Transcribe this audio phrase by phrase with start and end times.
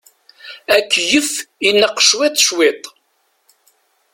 [0.75, 1.31] Akeyyef
[1.67, 2.83] ineqq cwiṭ cwiṭ.